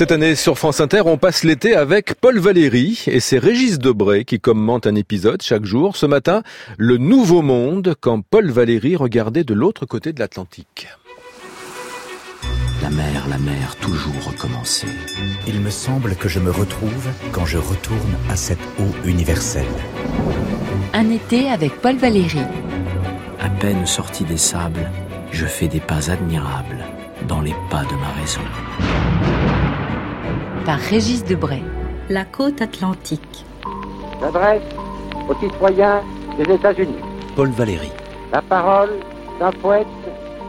Cette 0.00 0.12
année 0.12 0.34
sur 0.34 0.56
France 0.56 0.80
Inter, 0.80 1.02
on 1.04 1.18
passe 1.18 1.44
l'été 1.44 1.74
avec 1.74 2.14
Paul 2.14 2.38
Valéry 2.38 3.04
et 3.06 3.20
c'est 3.20 3.36
Régis 3.36 3.78
Debray 3.78 4.24
qui 4.24 4.40
commente 4.40 4.86
un 4.86 4.94
épisode 4.94 5.42
chaque 5.42 5.66
jour. 5.66 5.94
Ce 5.94 6.06
matin, 6.06 6.42
le 6.78 6.96
Nouveau 6.96 7.42
Monde 7.42 7.94
quand 8.00 8.22
Paul 8.22 8.50
Valéry 8.50 8.96
regardait 8.96 9.44
de 9.44 9.52
l'autre 9.52 9.84
côté 9.84 10.14
de 10.14 10.18
l'Atlantique. 10.18 10.88
La 12.80 12.88
mer, 12.88 13.26
la 13.28 13.36
mer, 13.36 13.76
toujours 13.76 14.24
recommencer. 14.24 14.86
Il 15.46 15.60
me 15.60 15.68
semble 15.68 16.16
que 16.16 16.30
je 16.30 16.40
me 16.40 16.50
retrouve 16.50 17.08
quand 17.32 17.44
je 17.44 17.58
retourne 17.58 18.16
à 18.30 18.36
cette 18.36 18.58
eau 18.78 19.06
universelle. 19.06 19.66
Un 20.94 21.10
été 21.10 21.50
avec 21.50 21.74
Paul 21.82 21.96
Valéry. 21.96 22.40
À 23.38 23.50
peine 23.50 23.84
sorti 23.84 24.24
des 24.24 24.38
sables, 24.38 24.90
je 25.30 25.44
fais 25.44 25.68
des 25.68 25.80
pas 25.80 26.10
admirables 26.10 26.86
dans 27.28 27.42
les 27.42 27.54
pas 27.68 27.84
de 27.84 27.94
ma 27.96 28.08
raison. 28.18 28.40
Par 30.70 30.78
Régis 30.78 31.24
Debray. 31.24 31.64
La 32.10 32.24
côte 32.24 32.62
atlantique. 32.62 33.44
J'adresse 34.20 34.62
aux 35.28 35.34
citoyens 35.34 36.00
des 36.38 36.54
États-Unis 36.54 36.94
Paul 37.34 37.48
Valéry. 37.50 37.90
la 38.30 38.40
parole 38.40 38.90
d'un 39.40 39.50
poète 39.50 39.88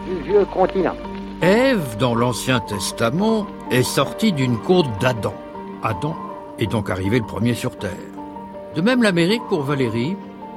du 0.05 0.22
vieux 0.22 0.45
continent. 0.45 0.95
Ève, 1.42 1.98
dans 1.98 2.14
l'Ancien 2.14 2.59
Testament, 2.59 3.48
est 3.72 3.81
sortie 3.81 4.31
d'une 4.31 4.59
côte 4.59 4.86
d'Adam. 5.00 5.34
Adam 5.81 6.16
est 6.59 6.70
donc 6.70 6.92
arrivé 6.92 7.17
le 7.17 7.26
premier 7.26 7.56
sur 7.56 7.76
Terre. 7.80 7.90
De 8.76 8.81
même, 8.81 9.02
l'Amérique, 9.02 9.48
pour 9.50 9.64
Valérie, 9.64 10.16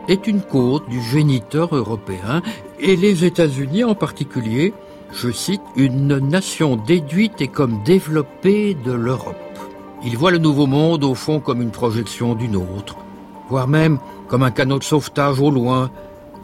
est 0.09 0.27
une 0.27 0.43
côte 0.43 0.87
du 0.91 1.01
géniteur 1.01 1.75
européen, 1.75 2.43
et 2.81 2.97
les 2.97 3.25
États-Unis 3.25 3.85
en 3.85 3.95
particulier, 3.95 4.75
je 5.11 5.31
cite, 5.31 5.63
une 5.75 6.19
nation 6.19 6.77
déduite 6.77 7.41
et 7.41 7.49
comme 7.49 7.83
développée 7.83 8.75
de 8.75 8.93
l'Europe. 8.93 9.39
Il 10.07 10.19
voit 10.19 10.31
le 10.31 10.39
Nouveau 10.39 10.67
Monde 10.67 11.03
au 11.03 11.15
fond 11.15 11.41
comme 11.41 11.63
une 11.63 11.71
projection 11.71 12.35
d'une 12.35 12.57
autre, 12.57 12.97
voire 13.49 13.69
même 13.69 13.99
comme 14.29 14.43
un 14.43 14.51
canot 14.51 14.79
de 14.79 14.85
sauvetage 14.85 15.41
au 15.41 15.51
loin, 15.51 15.91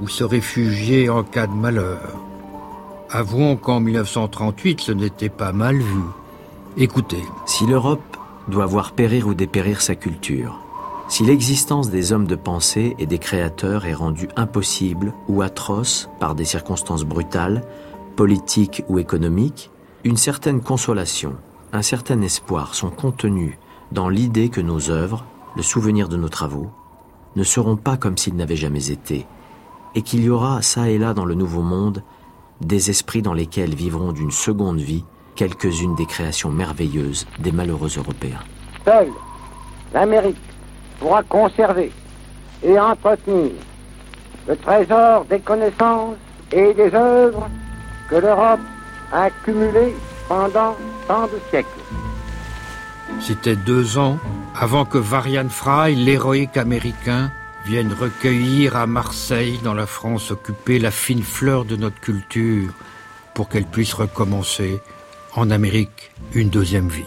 où 0.01 0.09
se 0.09 0.25
réfugier 0.25 1.11
en 1.11 1.23
cas 1.23 1.47
de 1.47 1.53
malheur. 1.53 2.17
Avouons 3.11 3.57
qu'en 3.57 3.81
1938, 3.81 4.81
ce 4.81 4.93
n'était 4.93 5.29
pas 5.29 5.53
mal 5.53 5.77
vu. 5.77 6.01
Écoutez, 6.79 7.23
Si 7.45 7.67
l'Europe 7.67 8.17
doit 8.49 8.65
voir 8.65 8.93
périr 8.93 9.27
ou 9.27 9.35
dépérir 9.35 9.83
sa 9.83 9.95
culture, 9.95 10.59
si 11.09 11.25
l'existence 11.25 11.91
des 11.91 12.13
hommes 12.13 12.27
de 12.27 12.37
pensée 12.37 12.95
et 12.99 13.07
des 13.07 13.19
créateurs 13.19 13.85
est 13.85 13.95
rendue 13.95 14.29
impossible 14.37 15.13
ou 15.29 15.43
atroce 15.43 16.09
par 16.19 16.35
des 16.35 16.45
circonstances 16.47 17.05
brutales, 17.05 17.63
politiques 18.17 18.85
ou 18.89 18.99
économiques, 18.99 19.71
une 20.05 20.17
certaine 20.17 20.63
consolation, 20.63 21.35
un 21.73 21.83
certain 21.83 22.21
espoir 22.23 22.75
sont 22.75 22.91
contenus 22.91 23.57
dans 23.93 24.09
l'idée 24.09 24.49
que 24.49 24.61
nos 24.61 24.91
œuvres, 24.91 25.25
le 25.57 25.63
souvenir 25.63 26.09
de 26.09 26.17
nos 26.17 26.29
travaux, 26.29 26.71
ne 27.37 27.45
seront 27.45 27.77
pas 27.77 27.97
comme 27.97 28.17
s'ils 28.17 28.37
n'avaient 28.37 28.57
jamais 28.57 28.91
été, 28.91 29.27
et 29.95 30.03
qu'il 30.03 30.23
y 30.23 30.31
aura, 30.31 30.63
ça 30.63 30.89
et 30.89 30.99
là 30.99 31.15
dans 31.15 31.25
le 31.25 31.35
Nouveau 31.35 31.63
Monde, 31.63 32.03
des 32.61 32.91
esprits 32.91 33.23
dans 33.23 33.35
lesquels 33.35 33.75
vivront 33.75 34.13
d'une 34.13 34.31
seconde 34.31 34.81
vie 34.81 35.05
quelques-unes 35.35 35.95
des 35.95 36.07
créations 36.07 36.51
merveilleuses 36.51 37.27
des 37.39 37.53
malheureux 37.53 37.91
Européens. 37.97 38.41
Seule 38.85 39.13
l'Amérique 39.95 40.37
pourra 40.99 41.23
conserver 41.23 41.91
et 42.63 42.79
entretenir 42.79 43.53
le 44.47 44.57
trésor 44.57 45.25
des 45.25 45.41
connaissances 45.41 46.17
et 46.53 46.75
des 46.75 46.95
œuvres 46.95 47.49
que 48.09 48.17
l'Europe 48.17 48.61
a 49.13 49.23
accumulées 49.25 49.95
pendant 50.29 50.77
de. 51.11 51.65
C'était 53.21 53.57
deux 53.57 53.99
ans 53.99 54.19
avant 54.55 54.85
que 54.85 54.99
Varian 54.99 55.49
Fry, 55.49 55.95
l'héroïque 55.97 56.57
américain, 56.57 57.33
vienne 57.67 57.93
recueillir 57.93 58.77
à 58.77 58.87
Marseille, 58.87 59.59
dans 59.65 59.75
la 59.75 59.87
France 59.87 60.31
occupée, 60.31 60.79
la 60.79 60.91
fine 60.91 61.23
fleur 61.23 61.65
de 61.65 61.77
notre 61.77 62.01
culture 62.01 62.73
pour 63.35 63.49
qu'elle 63.49 63.67
puisse 63.67 63.95
recommencer 63.95 64.81
en 65.35 65.51
Amérique 65.51 66.13
une 66.33 66.49
deuxième 66.49 66.89
vie. 66.89 67.05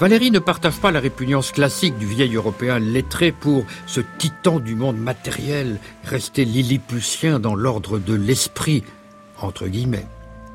Valérie 0.00 0.30
ne 0.30 0.38
partage 0.38 0.78
pas 0.78 0.90
la 0.90 1.00
répugnance 1.00 1.52
classique 1.52 1.98
du 1.98 2.06
vieil 2.06 2.34
Européen 2.34 2.78
lettré 2.78 3.32
pour 3.32 3.64
ce 3.86 4.00
titan 4.18 4.60
du 4.60 4.74
monde 4.74 4.98
matériel, 4.98 5.80
resté 6.04 6.44
lilliputien 6.44 7.40
dans 7.40 7.56
l'ordre 7.56 7.98
de 7.98 8.14
l'esprit, 8.14 8.84
entre 9.40 9.66
guillemets. 9.66 10.06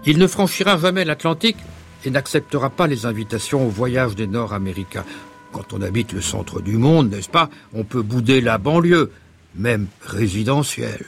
Il 0.06 0.18
ne 0.18 0.28
franchira 0.28 0.78
jamais 0.78 1.06
l'Atlantique 1.06 1.58
et 2.06 2.12
n'acceptera 2.12 2.69
pas 2.69 2.88
les 2.88 3.06
invitations 3.06 3.66
au 3.66 3.69
voyage 3.69 4.16
des 4.16 4.28
Nord-Américains. 4.28 5.06
Quand 5.52 5.74
on 5.74 5.81
habite 5.81 6.14
le 6.14 6.22
centre 6.22 6.62
du 6.62 6.78
monde, 6.78 7.12
n'est-ce 7.12 7.30
pas, 7.30 7.50
on 7.74 7.84
peut 7.84 8.02
bouder 8.02 8.41
la 8.41 8.58
banlieue, 8.58 9.12
même 9.56 9.88
résidentielle. 10.02 11.06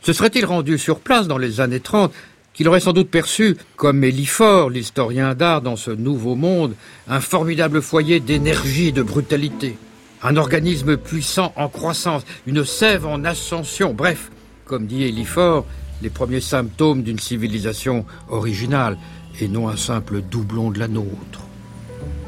Se 0.00 0.12
serait-il 0.12 0.44
rendu 0.44 0.78
sur 0.78 1.00
place 1.00 1.26
dans 1.26 1.38
les 1.38 1.60
années 1.60 1.80
30 1.80 2.12
qu'il 2.52 2.68
aurait 2.68 2.80
sans 2.80 2.92
doute 2.92 3.10
perçu, 3.10 3.56
comme 3.76 4.04
Élifort, 4.04 4.70
l'historien 4.70 5.34
d'art 5.34 5.60
dans 5.60 5.76
ce 5.76 5.90
nouveau 5.90 6.36
monde, 6.36 6.74
un 7.08 7.20
formidable 7.20 7.82
foyer 7.82 8.20
d'énergie 8.20 8.88
et 8.88 8.92
de 8.92 9.02
brutalité, 9.02 9.76
un 10.22 10.36
organisme 10.36 10.96
puissant 10.96 11.52
en 11.56 11.68
croissance, 11.68 12.22
une 12.46 12.64
sève 12.64 13.06
en 13.06 13.24
ascension, 13.24 13.92
bref, 13.92 14.30
comme 14.66 14.86
dit 14.86 15.02
Élifort, 15.02 15.66
les 16.00 16.10
premiers 16.10 16.40
symptômes 16.40 17.02
d'une 17.02 17.18
civilisation 17.18 18.04
originale 18.28 18.98
et 19.40 19.48
non 19.48 19.68
un 19.68 19.76
simple 19.76 20.20
doublon 20.22 20.70
de 20.70 20.78
la 20.78 20.88
nôtre. 20.88 21.40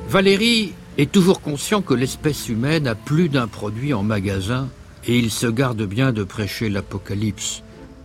Valérie 0.08 0.72
est 0.98 1.10
toujours 1.10 1.40
conscient 1.40 1.82
que 1.82 1.94
l'espèce 1.94 2.48
humaine 2.48 2.86
a 2.86 2.94
plus 2.94 3.28
d'un 3.28 3.46
produit 3.48 3.92
en 3.92 4.02
magasin 4.02 4.68
et 5.06 5.18
il 5.18 5.30
se 5.30 5.46
garde 5.46 5.82
bien 5.82 6.12
de 6.12 6.24
prêcher 6.24 6.68
l'apocalypse 6.68 7.62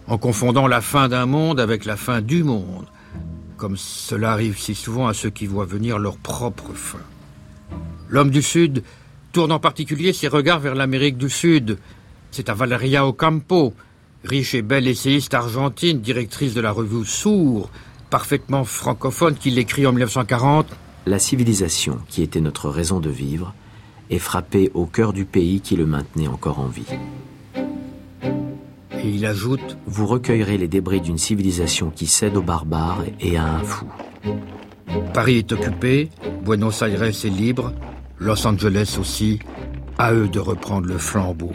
en 0.07 0.17
confondant 0.17 0.67
la 0.67 0.81
fin 0.81 1.07
d'un 1.07 1.25
monde 1.25 1.59
avec 1.59 1.85
la 1.85 1.95
fin 1.95 2.21
du 2.21 2.43
monde, 2.43 2.85
comme 3.57 3.77
cela 3.77 4.33
arrive 4.33 4.59
si 4.59 4.75
souvent 4.75 5.07
à 5.07 5.13
ceux 5.13 5.29
qui 5.29 5.45
voient 5.45 5.65
venir 5.65 5.99
leur 5.99 6.17
propre 6.17 6.73
fin. 6.73 6.99
L'homme 8.09 8.29
du 8.29 8.41
Sud 8.41 8.83
tourne 9.31 9.53
en 9.53 9.59
particulier 9.59 10.11
ses 10.11 10.27
regards 10.27 10.59
vers 10.59 10.75
l'Amérique 10.75 11.17
du 11.17 11.29
Sud. 11.29 11.77
C'est 12.31 12.49
à 12.49 12.53
Valeria 12.53 13.07
Ocampo, 13.07 13.73
riche 14.25 14.53
et 14.53 14.61
belle 14.61 14.87
essayiste 14.87 15.33
argentine, 15.33 16.01
directrice 16.01 16.53
de 16.53 16.61
la 16.61 16.71
revue 16.71 17.05
Sourd, 17.05 17.69
parfaitement 18.11 18.65
francophone, 18.65 19.35
qu'il 19.35 19.57
écrit 19.57 19.87
en 19.87 19.93
1940 19.93 20.67
La 21.07 21.17
civilisation, 21.17 21.97
qui 22.09 22.21
était 22.21 22.41
notre 22.41 22.69
raison 22.69 22.99
de 22.99 23.09
vivre, 23.09 23.55
est 24.11 24.19
frappée 24.19 24.69
au 24.73 24.85
cœur 24.85 25.13
du 25.13 25.25
pays 25.25 25.61
qui 25.61 25.77
le 25.77 25.85
maintenait 25.87 26.27
encore 26.27 26.59
en 26.59 26.67
vie. 26.67 26.85
et 27.55 29.09
il 29.09 29.25
ajoute 29.25 29.77
Vous 29.87 30.05
recueillerez 30.05 30.57
les 30.57 30.67
débris 30.67 31.01
d'une 31.01 31.17
civilisation 31.17 31.89
qui 31.89 32.05
cède 32.05 32.35
aux 32.35 32.41
barbares 32.43 33.03
et 33.19 33.37
à 33.37 33.45
un 33.45 33.63
fou. 33.63 33.87
Paris 35.13 35.37
est 35.37 35.51
occupé, 35.53 36.09
Buenos 36.43 36.81
Aires 36.81 37.03
est 37.03 37.23
libre, 37.25 37.73
Los 38.19 38.45
Angeles 38.45 38.97
aussi, 38.99 39.39
à 39.97 40.13
eux 40.13 40.27
de 40.27 40.39
reprendre 40.39 40.87
le 40.87 40.97
flambeau. 40.97 41.51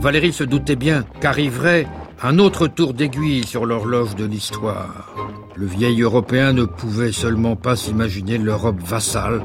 Valérie 0.00 0.32
se 0.32 0.44
doutait 0.44 0.76
bien 0.76 1.04
qu'arriverait 1.20 1.86
un 2.22 2.38
autre 2.38 2.68
tour 2.68 2.94
d'aiguille 2.94 3.46
sur 3.46 3.66
l'horloge 3.66 4.14
de 4.14 4.24
l'histoire. 4.24 5.14
Le 5.56 5.66
vieil 5.66 6.02
Européen 6.02 6.52
ne 6.52 6.64
pouvait 6.64 7.12
seulement 7.12 7.56
pas 7.56 7.76
s'imaginer 7.76 8.38
l'Europe 8.38 8.80
vassale 8.80 9.42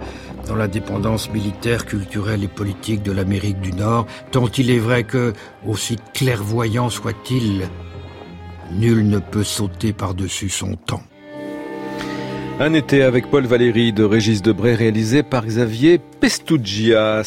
dans 0.48 0.56
la 0.56 0.68
dépendance 0.68 1.32
militaire, 1.32 1.86
culturelle 1.86 2.44
et 2.44 2.48
politique 2.48 3.04
de 3.04 3.12
l'Amérique 3.12 3.60
du 3.60 3.72
Nord, 3.72 4.08
tant 4.32 4.48
il 4.48 4.72
est 4.72 4.80
vrai 4.80 5.04
que, 5.04 5.34
aussi 5.68 5.98
clairvoyant 6.14 6.90
soit-il, 6.90 7.68
nul 8.72 9.08
ne 9.08 9.20
peut 9.20 9.44
sauter 9.44 9.94
par-dessus 9.94 10.50
son 10.50 10.76
temps. 10.76 11.04
Un 12.62 12.74
été 12.74 13.04
avec 13.04 13.30
Paul 13.32 13.46
Valéry 13.46 13.94
de 13.94 14.04
Régis 14.04 14.42
Debray 14.42 14.76
réalisé 14.76 15.24
par 15.24 15.46
Xavier 15.46 15.98
Pestugia. 16.20 17.24